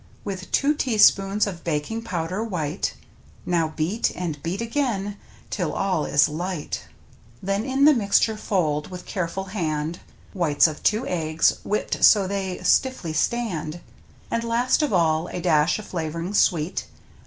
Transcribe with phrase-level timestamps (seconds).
[0.25, 2.95] —With two teaspoons of baking powder white.
[3.45, 5.15] Now beat— and beat again—
[5.51, 6.91] till all is light; =^"^
[7.43, 9.99] Then in the mixture fold with careful hand
[10.33, 13.79] Whites of two eggs, whipped so they stiffly stand,
[14.31, 16.87] And, last of all, a dash of flav'ring sweet.